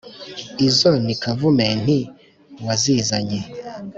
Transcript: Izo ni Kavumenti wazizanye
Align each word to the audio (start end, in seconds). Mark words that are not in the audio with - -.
Izo 0.67 0.91
ni 1.05 1.15
Kavumenti 1.21 1.97
wazizanye 2.65 3.39